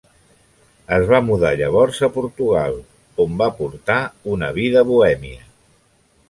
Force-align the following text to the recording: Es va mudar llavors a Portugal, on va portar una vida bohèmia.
Es 0.95 1.03
va 1.11 1.19
mudar 1.25 1.51
llavors 1.59 1.99
a 2.07 2.09
Portugal, 2.15 2.79
on 3.27 3.37
va 3.43 3.51
portar 3.61 3.99
una 4.37 4.51
vida 4.57 4.85
bohèmia. 4.91 5.47